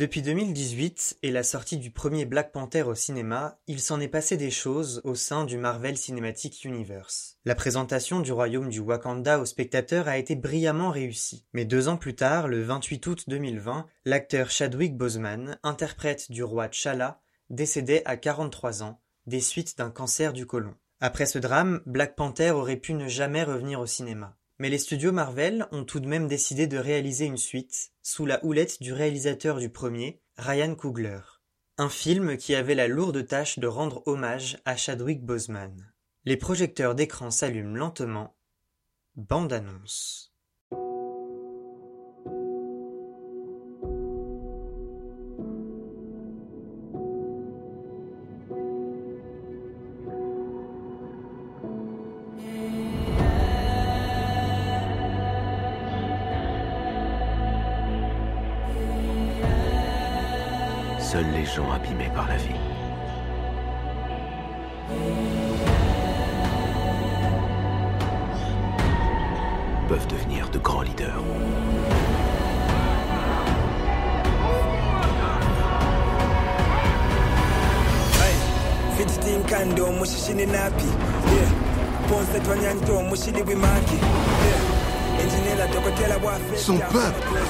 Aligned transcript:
Depuis 0.00 0.22
2018 0.22 1.18
et 1.22 1.30
la 1.30 1.42
sortie 1.42 1.76
du 1.76 1.90
premier 1.90 2.24
Black 2.24 2.52
Panther 2.52 2.84
au 2.84 2.94
cinéma, 2.94 3.58
il 3.66 3.80
s'en 3.80 4.00
est 4.00 4.08
passé 4.08 4.38
des 4.38 4.50
choses 4.50 5.02
au 5.04 5.14
sein 5.14 5.44
du 5.44 5.58
Marvel 5.58 5.98
Cinematic 5.98 6.64
Universe. 6.64 7.36
La 7.44 7.54
présentation 7.54 8.20
du 8.20 8.32
royaume 8.32 8.70
du 8.70 8.80
Wakanda 8.80 9.38
aux 9.38 9.44
spectateurs 9.44 10.08
a 10.08 10.16
été 10.16 10.36
brillamment 10.36 10.88
réussie. 10.88 11.44
Mais 11.52 11.66
deux 11.66 11.88
ans 11.88 11.98
plus 11.98 12.14
tard, 12.14 12.48
le 12.48 12.62
28 12.62 13.06
août 13.08 13.24
2020, 13.28 13.86
l'acteur 14.06 14.48
Chadwick 14.48 14.96
Boseman, 14.96 15.58
interprète 15.62 16.32
du 16.32 16.42
roi 16.42 16.70
T'Challa, 16.70 17.20
décédait 17.50 18.00
à 18.06 18.16
43 18.16 18.82
ans, 18.82 19.02
des 19.26 19.40
suites 19.40 19.76
d'un 19.76 19.90
cancer 19.90 20.32
du 20.32 20.46
côlon. 20.46 20.74
Après 21.00 21.26
ce 21.26 21.38
drame, 21.38 21.82
Black 21.84 22.16
Panther 22.16 22.52
aurait 22.52 22.76
pu 22.76 22.94
ne 22.94 23.06
jamais 23.06 23.42
revenir 23.42 23.80
au 23.80 23.86
cinéma. 23.86 24.34
Mais 24.60 24.68
les 24.68 24.76
studios 24.76 25.10
Marvel 25.10 25.66
ont 25.72 25.84
tout 25.84 26.00
de 26.00 26.06
même 26.06 26.28
décidé 26.28 26.66
de 26.66 26.76
réaliser 26.76 27.24
une 27.24 27.38
suite, 27.38 27.92
sous 28.02 28.26
la 28.26 28.44
houlette 28.44 28.82
du 28.82 28.92
réalisateur 28.92 29.58
du 29.58 29.70
premier, 29.70 30.20
Ryan 30.36 30.74
Coogler. 30.74 31.22
Un 31.78 31.88
film 31.88 32.36
qui 32.36 32.54
avait 32.54 32.74
la 32.74 32.86
lourde 32.86 33.26
tâche 33.26 33.58
de 33.58 33.66
rendre 33.66 34.02
hommage 34.06 34.58
à 34.66 34.76
Chadwick 34.76 35.24
Boseman. 35.24 35.94
Les 36.26 36.36
projecteurs 36.36 36.94
d'écran 36.94 37.30
s'allument 37.30 37.74
lentement. 37.74 38.36
Bande 39.16 39.54
annonce. 39.54 40.29
Seuls 61.20 61.32
les 61.34 61.44
gens 61.44 61.70
abîmés 61.70 62.10
par 62.14 62.26
la 62.28 62.36
vie. 62.36 62.48
peuvent 69.88 70.06
devenir 70.06 70.48
de 70.48 70.58
grands 70.58 70.80
leaders. 70.82 71.20
fidgeting 78.96 79.42
kando 79.44 79.92
mushishini 79.92 80.46
napi 80.46 80.84
yeah. 80.84 81.50
ponse 82.08 82.40
twanyanto 82.44 83.02
mushili 83.02 83.42
bwimaki 83.42 83.94
yeah. 83.94 85.22
enjinela 85.22 85.66
dokotela 85.66 86.18
bwafe 86.18 86.56
Son 86.56 86.78
peuple 86.78 87.40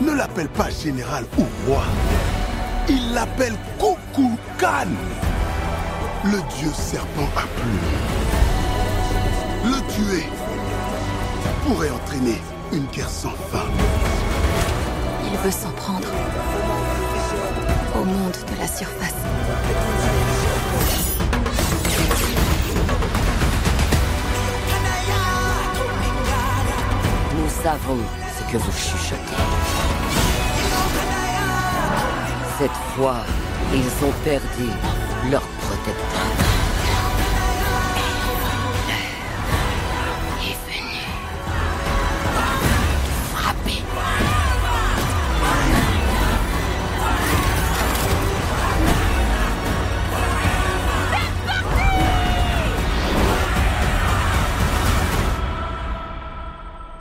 ne 0.00 0.12
l'appelle 0.16 0.48
pas 0.48 0.70
général 0.70 1.24
ou 1.38 1.44
roi. 1.66 1.82
Il 2.88 3.12
l'appelle 3.14 3.54
Kukulkan, 3.78 4.88
le 6.24 6.40
dieu 6.56 6.70
serpent 6.72 7.28
à 7.36 7.42
plumes. 7.42 7.78
Le 9.64 9.80
tuer 9.92 10.24
pourrait 11.66 11.90
entraîner 11.90 12.40
une 12.72 12.86
guerre 12.86 13.10
sans 13.10 13.34
fin. 13.50 13.66
Il 15.24 15.36
veut 15.38 15.50
s'en 15.50 15.72
prendre 15.72 16.08
au 18.00 18.04
monde 18.04 18.36
de 18.52 18.60
la 18.60 18.68
surface. 18.68 19.14
Nous 27.34 27.62
savons 27.62 27.98
ce 28.38 28.52
que 28.52 28.58
vous 28.58 28.72
chuchotez. 28.72 29.95
Cette 32.58 32.70
fois, 32.96 33.18
ils 33.74 34.04
ont 34.06 34.14
perdu 34.24 34.70
leur 35.30 35.42
protecteur. 35.42 36.26
L'heure 38.88 39.12
est 40.40 40.58
venue 40.66 41.10
de 42.32 42.44
frapper. 43.34 43.82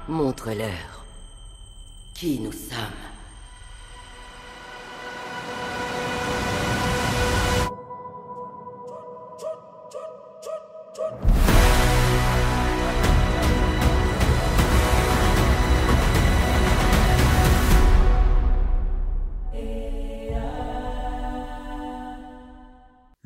Montre-leur 0.09 1.05
qui 2.13 2.39
nous 2.41 2.51
sommes. 2.51 3.04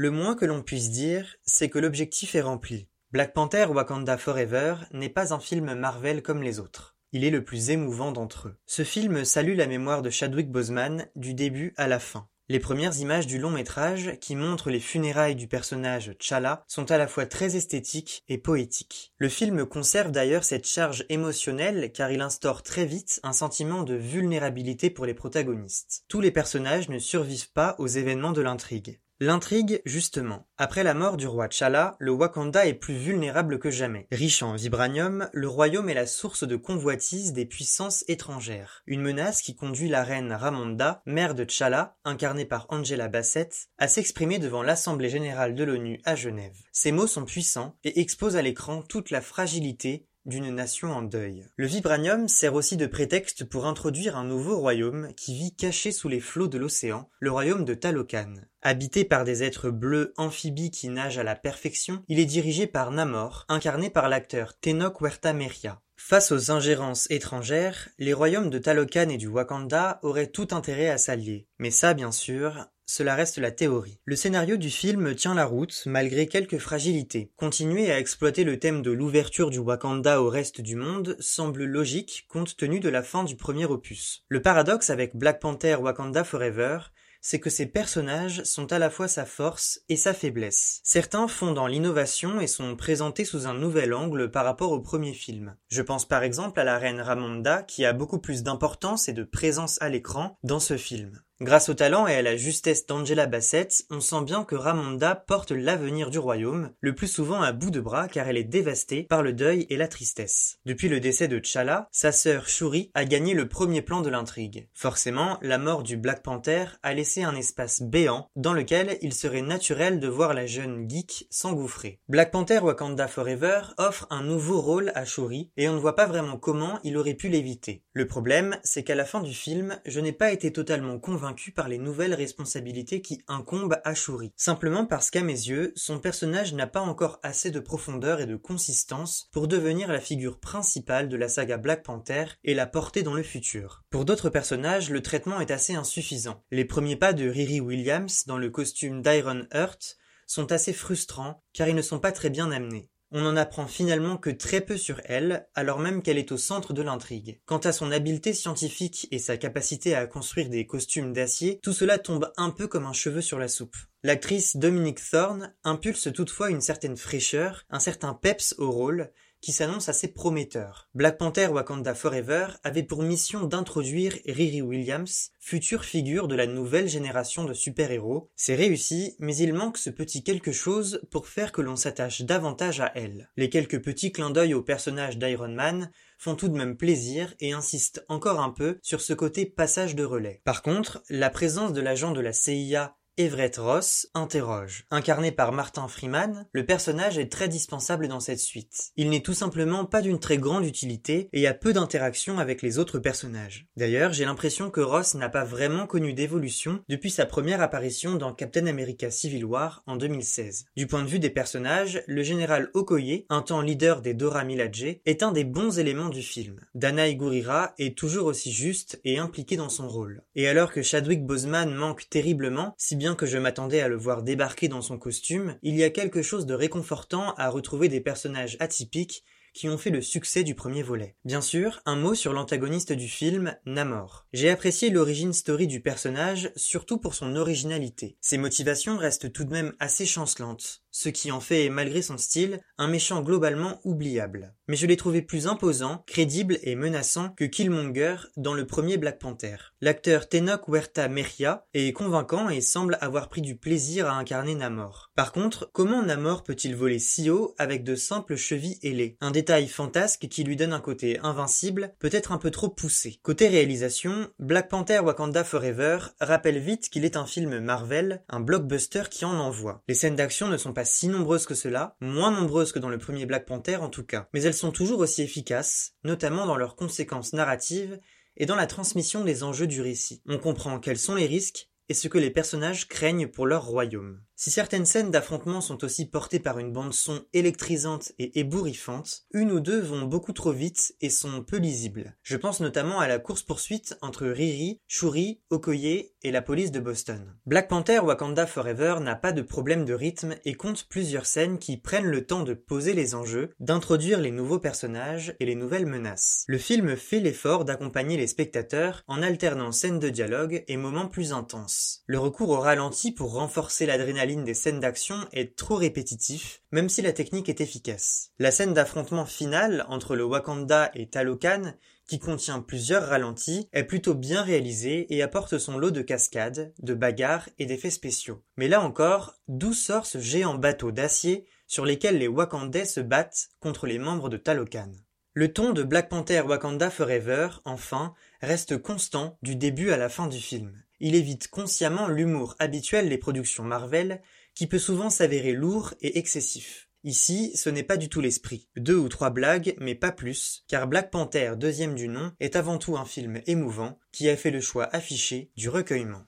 Le 0.02 0.12
moins 0.12 0.34
que 0.34 0.46
l'on 0.46 0.62
puisse 0.62 0.92
dire, 0.92 1.36
c'est 1.44 1.68
que 1.68 1.78
l'objectif 1.78 2.34
est 2.34 2.42
rempli. 2.42 2.88
Black 3.12 3.34
Panther 3.34 3.66
Wakanda 3.66 4.18
Forever 4.18 4.76
n'est 4.94 5.10
pas 5.10 5.34
un 5.34 5.42
film 5.42 5.74
Marvel 5.74 6.22
comme 6.22 6.42
les 6.42 6.62
autres. 6.62 6.96
Il 7.12 7.26
est 7.26 7.30
le 7.30 7.44
plus 7.44 7.70
émouvant 7.70 8.14
d'entre 8.14 8.48
eux. 8.48 8.56
Ce 8.66 8.86
film 8.86 9.26
salue 9.26 9.58
la 9.58 9.68
mémoire 9.68 10.02
de 10.02 10.10
Chadwick 10.10 10.50
Boseman 10.50 11.10
du 11.18 11.34
début 11.34 11.74
à 11.76 11.90
la 11.90 12.00
fin. 12.00 12.30
Les 12.48 12.62
premières 12.62 12.98
images 13.02 13.28
du 13.28 13.40
long 13.40 13.50
métrage, 13.50 14.18
qui 14.22 14.38
montrent 14.38 14.70
les 14.70 14.80
funérailles 14.80 15.36
du 15.36 15.50
personnage 15.50 16.14
T'Challa, 16.18 16.64
sont 16.70 16.90
à 16.92 16.98
la 16.98 17.08
fois 17.08 17.26
très 17.26 17.58
esthétiques 17.58 18.24
et 18.30 18.38
poétiques. 18.38 19.12
Le 19.18 19.28
film 19.28 19.66
conserve 19.66 20.12
d'ailleurs 20.12 20.46
cette 20.46 20.66
charge 20.66 21.06
émotionnelle 21.10 21.92
car 21.92 22.10
il 22.10 22.22
instaure 22.22 22.64
très 22.64 22.86
vite 22.86 23.20
un 23.24 23.34
sentiment 23.34 23.84
de 23.84 23.96
vulnérabilité 23.96 24.90
pour 24.90 25.06
les 25.06 25.14
protagonistes. 25.14 26.06
Tous 26.08 26.22
les 26.22 26.31
personnages 26.31 26.88
ne 26.88 27.00
survivent 27.00 27.52
pas 27.52 27.76
aux 27.80 27.88
événements 27.88 28.31
de 28.31 28.42
l'intrigue. 28.42 29.02
L'intrigue, 29.22 29.81
justement. 29.85 30.47
Après 30.57 30.81
la 30.81 30.94
mort 30.94 31.18
du 31.18 31.28
roi 31.28 31.50
T'Challa, 31.50 31.97
le 32.00 32.12
Wakanda 32.12 32.66
est 32.66 32.74
plus 32.74 32.96
vulnérable 32.96 33.59
que 33.59 33.69
jamais. 33.69 34.07
Riche 34.13 34.44
en 34.44 34.56
vibranium, 34.56 35.30
le 35.34 35.50
royaume 35.50 35.90
est 35.90 35.94
la 35.94 36.07
source 36.07 36.46
de 36.46 36.56
convoitise 36.56 37.34
des 37.34 37.46
puissances 37.46 38.06
étrangères. 38.07 38.81
Une 38.88 39.02
menace 39.02 39.41
qui 39.41 39.57
conduit 39.57 39.90
la 39.90 40.06
reine 40.06 40.31
Ramonda, 40.31 41.02
mère 41.06 41.35
de 41.35 41.44
T'Challa, 41.44 41.97
incarnée 42.06 42.46
par 42.46 42.66
Angela 42.69 43.09
Bassett, 43.09 43.68
à 43.78 43.90
s'exprimer 43.90 44.40
devant 44.40 44.63
l'Assemblée 44.63 45.09
générale 45.09 45.53
de 45.53 45.66
l'ONU 45.66 46.00
à 46.06 46.16
Genève. 46.16 46.56
Ces 46.72 46.94
mots 46.94 47.07
sont 47.07 47.25
puissants 47.25 47.75
et 47.84 48.00
exposent 48.00 48.38
à 48.38 48.41
l'écran 48.41 48.81
toute 48.81 49.12
la 49.12 49.19
fragilité 49.19 50.07
d'une 50.25 50.53
nation 50.53 50.91
en 50.91 51.02
deuil. 51.02 51.46
Le 51.56 51.66
vibranium 51.66 52.28
sert 52.28 52.53
aussi 52.53 52.78
de 52.78 52.85
prétexte 52.85 53.46
pour 53.46 53.66
introduire 53.66 54.18
un 54.18 54.24
nouveau 54.24 54.57
royaume 54.57 55.13
qui 55.16 55.35
vit 55.35 55.56
caché 55.56 55.91
sous 55.91 56.09
les 56.09 56.19
flots 56.19 56.47
de 56.47 56.57
l'océan, 56.57 57.09
le 57.19 57.31
royaume 57.31 57.66
de 57.66 57.74
Talokan. 57.74 58.34
Habité 58.62 59.06
par 59.06 59.24
des 59.24 59.44
êtres 59.44 59.69
bleus 59.69 60.13
amphibies 60.18 60.72
qui 60.72 60.90
nagent 60.90 61.18
à 61.18 61.24
la 61.24 61.35
perfection, 61.35 62.03
il 62.07 62.19
est 62.19 62.25
dirigé 62.25 62.68
par 62.68 62.91
Namor, 62.91 63.46
incarné 63.47 63.90
par 63.90 64.09
l'acteur 64.09 64.59
Tenoch 64.59 65.00
Huerta 65.00 65.34
Meria. 65.34 65.81
Face 66.02 66.31
aux 66.31 66.50
ingérences 66.50 67.12
étrangères, 67.12 67.90
les 68.00 68.13
royaumes 68.13 68.50
de 68.50 68.57
Talokan 68.57 69.09
et 69.09 69.18
du 69.18 69.28
Wakanda 69.28 70.00
auraient 70.01 70.31
tout 70.31 70.47
intérêt 70.51 70.90
à 70.90 70.97
s'allier. 70.97 71.46
Mais 71.59 71.72
ça, 71.72 71.94
bien 71.94 72.12
sûr, 72.12 72.68
cela 72.90 73.14
reste 73.14 73.38
la 73.38 73.52
théorie. 73.52 74.00
Le 74.06 74.16
scénario 74.16 74.58
du 74.58 74.72
film 74.72 75.13
tient 75.13 75.36
la 75.36 75.46
route 75.46 75.84
malgré 75.86 76.25
quelques 76.25 76.58
fragilités. 76.58 77.31
Continuer 77.38 77.92
à 77.92 78.00
exploiter 78.00 78.44
le 78.44 78.58
thème 78.58 78.81
de 78.81 78.90
l'ouverture 78.90 79.52
du 79.52 79.60
Wakanda 79.60 80.24
au 80.24 80.28
reste 80.28 80.60
du 80.60 80.75
monde 80.75 81.16
semble 81.19 81.66
logique 81.66 82.25
compte 82.30 82.58
tenu 82.58 82.80
de 82.80 82.90
la 82.90 83.04
fin 83.04 83.24
du 83.24 83.36
premier 83.36 83.66
opus. 83.66 84.24
Le 84.28 84.42
paradoxe 84.42 84.90
avec 84.90 85.16
Black 85.16 85.40
Panther 85.40 85.75
Wakanda 85.75 86.24
Forever, 86.24 86.80
c'est 87.22 87.40
que 87.40 87.52
ces 87.52 87.68
personnages 87.68 88.42
sont 88.44 88.74
à 88.74 88.80
la 88.80 88.90
fois 88.90 89.08
sa 89.08 89.25
force 89.25 89.81
et 89.88 89.96
sa 89.96 90.16
faiblesse. 90.16 90.80
Certains 90.84 91.28
font 91.28 91.52
dans 91.52 91.68
l'innovation 91.68 92.42
et 92.42 92.48
sont 92.48 92.75
présentés 92.75 93.24
sous 93.24 93.46
un 93.46 93.54
nouvel 93.54 93.94
angle 93.94 94.31
par 94.31 94.46
rapport 94.46 94.72
au 94.72 94.80
premier 94.80 95.13
film. 95.13 95.56
Je 95.68 95.84
pense 95.84 96.08
par 96.08 96.24
exemple 96.24 96.60
à 96.60 96.63
la 96.63 96.80
reine 96.80 97.02
Ramonda 97.02 97.62
qui 97.62 97.86
a 97.86 97.94
beaucoup 97.94 98.19
plus 98.19 98.42
d'importance 98.42 99.10
et 99.10 99.13
de 99.13 99.24
présence 99.24 99.80
à 99.80 99.90
l'écran 99.90 100.40
dans 100.42 100.60
ce 100.60 100.75
film. 100.75 101.22
Grâce 101.41 101.69
au 101.69 101.74
talent 101.74 102.06
et 102.06 102.15
à 102.15 102.21
la 102.21 102.36
justesse 102.36 102.86
d'Angela 102.86 103.25
Bassett, 103.25 103.86
on 103.89 104.01
sent 104.01 104.24
bien 104.25 104.44
que 104.44 104.56
Ramonda 104.56 105.15
porte 105.15 105.51
l'avenir 105.51 106.09
du 106.09 106.19
royaume, 106.19 106.71
le 106.81 106.94
plus 106.94 107.07
souvent 107.07 107.41
à 107.41 107.53
bout 107.53 107.71
de 107.71 107.80
bras 107.80 108.09
car 108.09 108.27
elle 108.27 108.36
est 108.36 108.44
dévastée 108.44 109.03
par 109.03 109.24
le 109.24 109.31
deuil 109.31 109.65
et 109.69 109.77
la 109.77 109.88
tristesse. 109.88 110.57
Depuis 110.65 110.89
le 110.89 111.00
décès 111.00 111.30
de 111.30 111.39
T'Challa, 111.39 111.88
sa 111.94 112.12
sœur 112.12 112.50
Shuri 112.50 112.91
a 112.94 113.06
gagné 113.06 113.33
le 113.33 113.47
premier 113.47 113.81
plan 113.81 114.01
de 114.01 114.09
l'intrigue. 114.09 114.68
Forcément, 114.74 115.38
la 115.41 115.57
mort 115.57 115.83
du 115.83 115.95
Black 115.95 116.24
Panther 116.24 116.65
a 116.83 116.94
laissé 116.94 117.24
un 117.24 117.38
espace 117.38 117.83
béant 117.83 118.27
dans 118.36 118.51
lequel 118.51 118.97
il 119.01 119.13
serait 119.13 119.41
naturel 119.41 120.01
de 120.01 120.09
voir 120.09 120.33
la 120.33 120.45
jeune 120.45 120.89
geek 120.89 121.25
s'engouffrer. 121.30 122.01
Black 122.09 122.31
Panther 122.31 122.59
Wakanda 122.59 123.07
Forever 123.07 123.62
offre 123.77 124.07
un 124.09 124.24
nouveau 124.24 124.59
rôle 124.59 124.91
à 124.94 125.06
Shuri 125.06 125.51
et 125.56 125.69
on 125.69 125.74
ne 125.75 125.80
voit 125.80 125.95
pas 125.95 126.06
vraiment 126.06 126.36
comment 126.36 126.80
il 126.83 126.97
aurait 126.97 127.13
pu 127.13 127.30
l'éviter. 127.30 127.86
Le 127.94 128.07
problème, 128.07 128.57
c'est 128.62 128.83
qu'à 128.83 128.95
la 128.95 129.06
fin 129.06 129.21
du 129.21 129.33
film, 129.33 129.80
je 129.86 130.01
n'ai 130.01 130.12
pas 130.12 130.33
été 130.33 130.51
totalement 130.51 131.00
convaincu 131.00 131.29
par 131.56 131.68
les 131.68 131.78
nouvelles 131.78 132.14
responsabilités 132.14 133.02
qui 133.02 133.22
incombent 133.28 133.80
à 133.84 133.94
Shuri. 133.94 134.31
Simplement 134.36 134.86
parce 134.86 135.10
qu'à 135.10 135.22
mes 135.22 135.34
yeux, 135.34 135.74
son 135.76 136.00
personnage 136.00 136.54
n'a 136.54 136.68
pas 136.68 136.81
encore 136.81 137.20
assez 137.24 137.52
de 137.52 137.60
profondeur 137.60 138.20
et 138.20 138.26
de 138.26 138.36
consistance 138.36 139.30
pour 139.31 139.48
devenir 139.48 139.92
la 139.92 140.00
figure 140.00 140.40
principale 140.40 141.10
de 141.10 141.18
la 141.18 141.30
saga 141.30 141.58
Black 141.58 141.84
Panther 141.84 142.26
et 142.44 142.54
la 142.54 142.68
porter 142.68 143.04
dans 143.04 143.14
le 143.14 143.24
futur. 143.24 143.84
Pour 143.90 144.06
d'autres 144.06 144.30
personnages, 144.30 144.90
le 144.90 145.02
traitement 145.02 145.40
est 145.40 145.52
assez 145.52 145.76
insuffisant. 145.76 146.44
Les 146.52 146.66
premiers 146.66 146.96
pas 146.96 147.14
de 147.14 147.28
Riri 147.28 147.62
Williams 147.62 148.25
dans 148.25 148.38
le 148.38 148.50
costume 148.50 149.02
d'Iron 149.02 149.48
Heart 149.52 149.98
sont 150.28 150.52
assez 150.52 150.74
frustrants 150.74 151.44
car 151.54 151.68
ils 151.68 151.75
ne 151.75 151.82
sont 151.82 152.00
pas 152.00 152.12
très 152.12 152.30
bien 152.30 152.52
amenés. 152.52 152.90
On 153.12 153.22
n'en 153.22 153.36
apprend 153.36 153.66
finalement 153.66 154.18
que 154.18 154.30
très 154.30 154.62
peu 154.62 154.78
sur 154.78 155.02
elle, 155.06 155.48
alors 155.56 155.80
même 155.80 156.04
qu'elle 156.04 156.20
est 156.20 156.32
au 156.32 156.38
centre 156.38 156.74
de 156.74 156.84
l'intrigue. 156.84 157.42
Quant 157.46 157.58
à 157.58 157.72
son 157.72 157.92
habileté 157.92 158.34
scientifique 158.34 159.08
et 159.10 159.18
sa 159.18 159.36
capacité 159.36 159.96
à 159.96 160.06
construire 160.06 160.50
des 160.50 160.68
costumes 160.68 161.12
d'acier, 161.12 161.60
tout 161.64 161.74
cela 161.74 161.98
tombe 161.98 162.32
un 162.38 162.52
peu 162.52 162.68
comme 162.68 162.86
un 162.86 162.94
cheveu 162.94 163.22
sur 163.22 163.40
la 163.40 163.48
soupe. 163.48 163.78
L'actrice 164.04 164.58
Dominique 164.58 165.02
Thorne 165.10 165.56
impulse 165.64 166.14
toutefois 166.14 166.52
une 166.52 166.62
certaine 166.62 166.98
fraîcheur, 166.98 167.66
un 167.72 167.80
certain 167.80 168.14
peps 168.14 168.54
au 168.60 168.70
rôle, 168.70 169.12
qui 169.41 169.51
s'annonce 169.51 169.89
assez 169.89 170.09
prometteur. 170.09 170.89
Black 170.94 171.18
Panther 171.18 171.47
Wakanda 171.47 171.95
Forever 171.95 172.47
avait 172.63 172.83
pour 172.83 173.03
mission 173.03 173.45
d'introduire 173.45 174.18
Riri 174.25 174.62
Williams, 174.62 175.31
future 175.39 175.86
figure 175.86 176.27
de 176.27 176.36
la 176.36 176.47
nouvelle 176.47 176.89
génération 176.89 177.45
de 177.45 177.53
super-héros. 177.53 178.30
C'est 178.36 178.56
réussi, 178.56 179.15
mais 179.19 179.36
il 179.36 179.53
manque 179.53 179.77
ce 179.77 179.89
petit 179.89 180.24
quelque 180.24 180.51
chose 180.51 181.01
pour 181.12 181.27
faire 181.27 181.51
que 181.51 181.62
l'on 181.62 181.75
s'attache 181.75 182.21
davantage 182.21 182.81
à 182.81 182.91
elle. 182.95 183.30
Les 183.38 183.50
quelques 183.50 183.81
petits 183.81 184.12
clins 184.12 184.30
d'œil 184.30 184.53
au 184.53 184.62
personnage 184.62 185.18
d'Iron 185.18 185.50
Man 185.50 185.91
font 186.18 186.36
tout 186.36 186.50
de 186.50 186.57
même 186.57 186.75
plaisir 186.75 187.33
et 187.39 187.53
insistent 187.53 188.03
encore 188.09 188.41
un 188.41 188.50
peu 188.51 188.77
sur 188.83 189.00
ce 189.00 189.13
côté 189.13 189.45
passage 189.45 189.95
de 189.95 190.03
relais. 190.03 190.41
Par 190.44 190.62
contre, 190.62 191.01
la 191.09 191.30
présence 191.30 191.74
de 191.74 191.81
l'agent 191.81 192.12
de 192.12 192.19
la 192.19 192.33
CIA 192.33 192.97
Everett 193.19 193.57
Ross 193.57 194.07
interroge. 194.13 194.86
Incarné 194.92 195.33
par 195.33 195.51
Martin 195.51 195.89
Freeman, 195.89 196.48
le 196.54 196.66
personnage 196.66 197.18
est 197.18 197.30
très 197.30 197.50
dispensable 197.50 198.07
dans 198.07 198.21
cette 198.21 198.39
suite. 198.39 198.92
Il 198.95 199.10
n'est 199.10 199.19
tout 199.19 199.33
simplement 199.33 199.83
pas 199.83 200.01
d'une 200.01 200.21
très 200.21 200.38
grande 200.38 200.63
utilité 200.63 201.27
et 201.33 201.45
a 201.45 201.54
peu 201.54 201.74
d'interaction 201.74 202.39
avec 202.39 202.62
les 202.62 202.80
autres 202.80 202.98
personnages. 202.98 203.68
D'ailleurs, 203.75 204.13
j'ai 204.13 204.24
l'impression 204.24 204.69
que 204.69 204.80
Ross 204.80 205.16
n'a 205.16 205.27
pas 205.27 205.44
vraiment 205.44 205.86
connu 205.86 206.13
d'évolution 206.13 206.80
depuis 206.88 207.12
sa 207.12 207.25
première 207.25 207.62
apparition 207.62 208.16
dans 208.16 208.31
Captain 208.31 208.68
America 208.68 209.12
Civil 209.12 209.44
War 209.44 209.83
en 209.86 209.98
2016. 209.98 210.68
Du 210.77 210.88
point 210.88 211.04
de 211.04 211.10
vue 211.10 211.19
des 211.19 211.30
personnages, 211.30 212.01
le 212.07 212.24
général 212.24 212.69
Okoye, 212.74 213.25
un 213.27 213.42
temps 213.42 213.60
leader 213.60 214.01
des 214.01 214.13
Dora 214.13 214.45
Milaje, 214.45 215.01
est 215.06 215.24
un 215.24 215.33
des 215.33 215.44
bons 215.44 215.77
éléments 215.77 216.07
du 216.07 216.22
film. 216.22 216.62
Dana 216.74 217.12
Gurira 217.12 217.74
est 217.80 217.98
toujours 217.98 218.27
aussi 218.27 218.54
juste 218.54 219.01
et 219.04 219.18
impliqué 219.18 219.57
dans 219.57 219.68
son 219.68 219.89
rôle. 219.89 220.24
Et 220.36 220.48
alors 220.48 220.72
que 220.72 220.81
Chadwick 220.81 221.25
Boseman 221.25 221.75
manque 221.75 222.07
terriblement, 222.10 222.75
si 222.77 222.95
bien 222.95 223.09
que 223.16 223.26
je 223.26 223.38
m'attendais 223.38 223.82
à 223.82 223.88
le 223.88 223.98
voir 223.98 224.24
débarquer 224.24 224.68
dans 224.68 224.82
son 224.82 224.98
costume, 224.98 225.58
il 225.62 225.76
y 225.76 225.84
a 225.84 225.90
quelque 225.90 226.22
chose 226.22 226.46
de 226.46 226.54
réconfortant 226.54 227.34
à 227.36 227.50
retrouver 227.50 227.90
des 227.90 228.02
personnages 228.02 228.58
atypiques 228.60 229.24
qui 229.54 229.70
ont 229.70 229.78
fait 229.78 229.90
le 229.90 230.02
succès 230.02 230.44
du 230.44 230.56
premier 230.56 230.84
volet. 230.84 231.16
Bien 231.26 231.42
sûr, 231.42 231.82
un 231.86 231.96
mot 231.96 232.14
sur 232.14 232.34
l'antagoniste 232.34 232.94
du 232.94 233.08
film, 233.08 233.56
Namor. 233.66 234.26
J'ai 234.34 234.50
apprécié 234.50 234.90
l'origine 234.90 235.34
story 235.34 235.68
du 235.68 235.82
personnage, 235.82 236.52
surtout 236.56 236.98
pour 236.98 237.14
son 237.14 237.36
originalité. 237.36 238.18
Ses 238.22 238.38
motivations 238.38 238.98
restent 238.98 239.32
tout 239.32 239.44
de 239.44 239.52
même 239.52 239.74
assez 239.80 240.06
chancelantes 240.06 240.84
ce 240.91 241.09
qui 241.09 241.31
en 241.31 241.39
fait, 241.39 241.69
malgré 241.69 242.01
son 242.01 242.18
style, 242.18 242.59
un 242.77 242.88
méchant 242.88 243.21
globalement 243.21 243.80
oubliable. 243.83 244.53
Mais 244.68 244.75
je 244.75 244.86
l'ai 244.86 244.97
trouvé 244.97 245.21
plus 245.21 245.47
imposant, 245.47 246.03
crédible 246.06 246.59
et 246.62 246.75
menaçant 246.75 247.30
que 247.30 247.45
Killmonger 247.45 248.18
dans 248.38 248.53
le 248.53 248.68
premier 248.68 248.97
Black 248.97 249.19
Panther. 249.19 249.56
L'acteur 249.81 250.30
Tenoch 250.30 250.68
Huerta 250.68 251.07
Meria 251.07 251.65
est 251.74 251.91
convaincant 251.94 252.50
et 252.50 252.62
semble 252.62 252.97
avoir 253.01 253.30
pris 253.30 253.41
du 253.41 253.56
plaisir 253.56 254.07
à 254.07 254.13
incarner 254.13 254.56
Namor. 254.56 255.12
Par 255.15 255.31
contre, 255.31 255.69
comment 255.74 256.03
Namor 256.03 256.44
peut-il 256.44 256.75
voler 256.75 257.00
si 257.00 257.30
haut 257.30 257.56
avec 257.57 257.83
de 257.83 257.95
simples 257.95 258.36
chevilles 258.36 258.80
ailées? 258.83 259.18
Un 259.21 259.31
détail 259.31 259.68
fantasque 259.68 260.27
qui 260.30 260.44
lui 260.44 260.56
donne 260.56 260.74
un 260.74 260.80
côté 260.80 261.19
invincible, 261.24 261.94
peut-être 262.00 262.31
un 262.31 262.38
peu 262.38 262.51
trop 262.51 262.69
poussé. 262.69 263.19
Côté 263.24 263.47
réalisation, 263.47 264.30
Black 264.38 264.69
Panther 264.69 265.00
Wakanda 265.00 265.44
Forever 265.44 266.00
rappelle 266.19 266.59
vite 266.59 266.89
qu'il 266.89 267.06
est 267.06 267.18
un 267.18 267.25
film 267.25 267.59
Marvel, 267.59 268.21
un 268.30 268.39
blockbuster 268.39 269.03
qui 269.09 269.25
en 269.25 269.39
envoie. 269.39 269.81
Les 269.88 269.95
scènes 269.95 270.15
d'action 270.15 270.47
ne 270.47 270.57
sont 270.57 270.74
pas 270.74 270.79
si 270.86 271.08
nombreuses 271.08 271.46
que 271.46 271.56
cela, 271.56 271.96
moins 272.00 272.31
nombreuses 272.31 272.72
que 272.72 272.80
dans 272.80 272.90
le 272.90 272.98
premier 272.98 273.26
Black 273.26 273.46
Panther 273.46 273.78
en 273.78 273.90
tout 273.90 274.04
cas, 274.04 274.28
mais 274.34 274.42
elles 274.42 274.54
sont 274.54 274.72
toujours 274.72 275.00
aussi 275.00 275.22
efficaces, 275.22 275.94
notamment 276.04 276.46
dans 276.46 276.58
leurs 276.58 276.76
conséquences 276.76 277.34
narratives 277.34 278.00
et 278.38 278.46
dans 278.46 278.56
la 278.56 278.68
transmission 278.68 279.24
des 279.24 279.44
enjeux 279.44 279.68
du 279.68 279.81
récit. 279.81 280.22
On 280.26 280.38
comprend 280.38 280.80
quels 280.80 280.98
sont 280.98 281.16
les 281.16 281.26
risques 281.26 281.70
et 281.90 281.94
ce 281.94 282.08
que 282.08 282.18
les 282.18 282.31
personnages 282.31 282.88
craignent 282.88 283.28
pour 283.28 283.48
leur 283.48 283.66
royaume. 283.66 284.22
Si 284.41 284.51
certaines 284.51 284.86
scènes 284.86 285.12
d'affrontement 285.12 285.59
sont 285.59 285.83
aussi 285.83 286.06
portées 286.06 286.39
par 286.39 286.59
une 286.59 286.71
bande 286.71 286.94
son 286.94 287.25
électrisante 287.33 288.13
et 288.19 288.39
ébouriffante, 288.39 289.24
une 289.33 289.51
ou 289.51 289.59
deux 289.59 289.81
vont 289.81 290.03
beaucoup 290.03 290.31
trop 290.31 290.53
vite 290.53 290.95
et 291.01 291.09
sont 291.09 291.44
peu 291.44 291.57
lisibles. 291.57 292.15
Je 292.24 292.38
pense 292.38 292.62
notamment 292.62 293.01
à 293.01 293.09
la 293.09 293.19
course-poursuite 293.19 293.97
entre 294.01 294.27
Riri, 294.27 294.80
Shuri, 294.88 295.41
Okoye 295.50 296.13
et 296.21 296.31
la 296.31 296.41
police 296.41 296.71
de 296.71 296.80
Boston. 296.80 297.36
Black 297.45 297.68
Panther 297.68 298.00
Wakanda 298.00 298.47
Forever 298.47 299.00
n'a 299.01 299.18
pas 299.18 299.33
de 299.33 299.41
problème 299.41 299.83
de 299.83 299.94
rythme 299.94 300.36
et 300.45 300.53
compte 300.53 300.88
plusieurs 300.88 301.25
scènes 301.25 301.59
qui 301.59 301.75
prennent 301.75 302.06
le 302.06 302.25
temps 302.25 302.44
de 302.44 302.53
poser 302.53 302.94
les 302.94 303.15
enjeux, 303.15 303.50
d'introduire 303.59 304.21
les 304.21 304.31
nouveaux 304.31 304.59
personnages 304.59 305.36
et 305.41 305.45
les 305.45 305.56
nouvelles 305.56 305.86
menaces. 305.86 306.45
Le 306.47 306.57
film 306.57 306.95
fait 306.95 307.19
l'effort 307.19 307.65
d'accompagner 307.65 308.15
les 308.15 308.27
spectateurs 308.27 309.03
en 309.07 309.21
alternant 309.21 309.74
scènes 309.74 310.00
de 310.00 310.07
dialogue 310.07 310.63
et 310.69 310.77
moments 310.77 311.09
plus 311.09 311.33
intenses. 311.33 312.03
Le 312.06 312.19
recours 312.19 312.51
au 312.51 312.59
ralenti 312.62 313.12
pour 313.12 313.33
renforcer 313.33 313.86
l'adrénaline 313.86 314.29
des 314.38 314.54
scènes 314.54 314.80
d'action 314.80 315.18
est 315.34 315.56
trop 315.56 315.76
répétitif, 315.76 316.62
même 316.72 316.90
si 316.90 317.02
la 317.02 317.14
technique 317.14 317.50
est 317.50 317.62
efficace. 317.62 318.31
La 318.40 318.52
scène 318.52 318.74
d'affrontement 318.74 319.26
finale 319.26 319.86
entre 319.90 320.16
le 320.16 320.24
Wakanda 320.24 320.92
et 320.94 321.10
Talokan, 321.10 321.74
qui 322.08 322.20
contient 322.20 322.62
plusieurs 322.62 323.08
ralentis, 323.08 323.68
est 323.74 323.84
plutôt 323.84 324.16
bien 324.16 324.42
réalisée 324.42 325.14
et 325.14 325.22
apporte 325.22 325.58
son 325.58 325.78
lot 325.78 325.92
de 325.92 326.02
cascades, 326.02 326.74
de 326.80 326.94
bagarres 326.94 327.50
et 327.58 327.66
d'effets 327.66 327.90
spéciaux. 327.90 328.44
Mais 328.58 328.68
là 328.68 328.81
encore, 328.81 329.36
d'où 329.48 329.74
sort 329.74 330.06
ce 330.06 330.20
géant 330.20 330.56
bateau 330.56 330.92
d'acier 330.92 331.46
sur 331.68 331.86
lesquels 331.86 332.18
les 332.18 332.27
Wakandais 332.27 332.86
se 332.86 333.00
battent 333.00 333.50
contre 333.60 333.88
les 333.88 334.00
membres 334.00 334.30
de 334.30 334.38
Talokan 334.38 334.92
le 335.39 335.53
ton 335.53 335.72
de 335.72 335.84
Black 335.84 336.10
Panther 336.10 336.42
Wakanda 336.42 336.89
Forever, 336.89 337.48
enfin, 337.63 338.13
reste 338.42 338.77
constant 338.77 339.38
du 339.42 339.56
début 339.56 339.92
à 339.92 339.98
la 339.98 340.10
fin 340.10 340.27
du 340.27 340.38
film. 340.38 340.74
Il 341.00 341.15
évite 341.15 341.48
consciemment 341.48 342.08
l'humour 342.08 342.56
habituel 342.60 343.10
des 343.10 343.18
productions 343.18 343.63
Marvel, 343.63 344.22
qui 344.56 344.68
peut 344.68 344.79
souvent 344.79 345.10
s'avérer 345.10 345.53
lourd 345.53 345.94
et 346.01 346.18
excessif. 346.18 346.89
Ici, 347.06 347.56
ce 347.56 347.70
n'est 347.70 347.84
pas 347.84 347.96
du 347.96 348.10
tout 348.10 348.20
l'esprit. 348.20 348.68
Deux 348.75 348.98
ou 348.98 349.08
trois 349.08 349.29
blagues, 349.29 349.75
mais 349.79 349.96
pas 349.96 350.12
plus, 350.12 350.65
car 350.68 350.86
Black 350.88 351.12
Panther, 351.12 351.53
deuxième 351.56 351.96
du 351.96 352.10
nom, 352.10 352.34
est 352.41 352.58
avant 352.58 352.77
tout 352.77 352.98
un 352.98 353.06
film 353.06 353.41
émouvant, 353.46 354.00
qui 354.12 354.27
a 354.27 354.36
fait 354.36 354.51
le 354.51 354.60
choix 354.60 354.94
affiché 354.94 355.51
du 355.56 355.70
recueillement. 355.70 356.25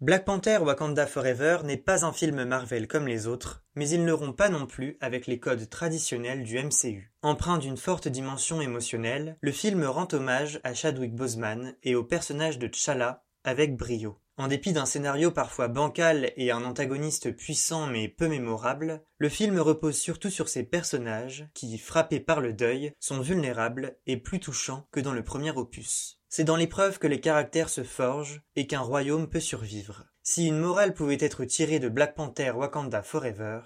Black 0.00 0.24
Panther 0.24 0.58
Wakanda 0.58 1.06
Forever 1.06 1.58
n'est 1.62 1.76
pas 1.76 2.04
un 2.04 2.12
film 2.12 2.44
Marvel 2.44 2.88
comme 2.88 3.06
les 3.06 3.28
autres, 3.28 3.64
mais 3.76 3.88
ils 3.88 4.04
ne 4.04 4.12
rompt 4.12 4.36
pas 4.36 4.48
non 4.48 4.66
plus 4.66 4.98
avec 5.00 5.28
les 5.28 5.38
codes 5.38 5.70
traditionnels 5.70 6.42
du 6.42 6.58
MCU. 6.58 7.12
Empreint 7.22 7.58
d'une 7.58 7.76
forte 7.76 8.08
dimension 8.08 8.60
émotionnelle, 8.60 9.38
le 9.40 9.52
film 9.52 9.84
rend 9.84 10.08
hommage 10.12 10.60
à 10.64 10.74
Chadwick 10.74 11.14
Boseman 11.14 11.76
et 11.84 11.94
au 11.94 12.02
personnage 12.02 12.58
de 12.58 12.66
T'Challa 12.66 13.24
avec 13.44 13.76
brio. 13.76 14.18
En 14.36 14.48
dépit 14.48 14.72
d'un 14.72 14.84
scénario 14.84 15.30
parfois 15.30 15.68
bancal 15.68 16.32
et 16.36 16.50
un 16.50 16.64
antagoniste 16.64 17.30
puissant 17.36 17.86
mais 17.86 18.08
peu 18.08 18.26
mémorable, 18.26 19.04
le 19.18 19.28
film 19.28 19.60
repose 19.60 19.96
surtout 19.96 20.30
sur 20.30 20.48
ses 20.48 20.64
personnages 20.64 21.48
qui, 21.54 21.78
frappés 21.78 22.18
par 22.18 22.40
le 22.40 22.52
deuil, 22.52 22.92
sont 22.98 23.20
vulnérables 23.20 23.96
et 24.06 24.16
plus 24.16 24.40
touchants 24.40 24.88
que 24.90 24.98
dans 24.98 25.12
le 25.12 25.22
premier 25.22 25.52
opus. 25.52 26.18
C'est 26.28 26.42
dans 26.42 26.56
l'épreuve 26.56 26.98
que 26.98 27.06
les 27.06 27.20
caractères 27.20 27.68
se 27.68 27.84
forgent 27.84 28.42
et 28.56 28.66
qu'un 28.66 28.80
royaume 28.80 29.28
peut 29.28 29.38
survivre. 29.38 30.04
Si 30.24 30.48
une 30.48 30.58
morale 30.58 30.94
pouvait 30.94 31.18
être 31.20 31.44
tirée 31.44 31.78
de 31.78 31.88
Black 31.88 32.16
Panther 32.16 32.50
Wakanda 32.50 33.02
Forever, 33.02 33.60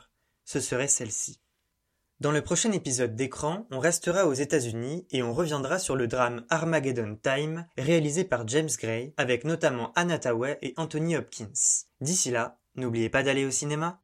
ce 0.44 0.60
serait 0.60 0.88
celle-ci. 0.88 1.40
Dans 2.20 2.32
le 2.32 2.42
prochain 2.42 2.72
épisode 2.72 3.14
d'écran, 3.14 3.68
on 3.70 3.78
restera 3.78 4.26
aux 4.26 4.32
États-Unis 4.32 5.06
et 5.12 5.22
on 5.22 5.32
reviendra 5.32 5.78
sur 5.78 5.94
le 5.94 6.08
drame 6.08 6.44
Armageddon 6.50 7.16
Time 7.22 7.64
réalisé 7.76 8.24
par 8.24 8.48
James 8.48 8.68
Gray 8.76 9.14
avec 9.16 9.44
notamment 9.44 9.92
Anna 9.94 10.18
Tawai 10.18 10.58
et 10.60 10.74
Anthony 10.76 11.16
Hopkins. 11.16 11.52
D'ici 12.00 12.32
là, 12.32 12.58
n'oubliez 12.74 13.08
pas 13.08 13.22
d'aller 13.22 13.44
au 13.44 13.52
cinéma. 13.52 14.00